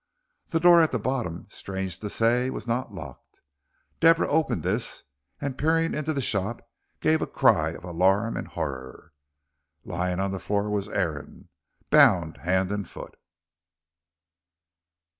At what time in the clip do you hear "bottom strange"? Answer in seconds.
0.97-1.99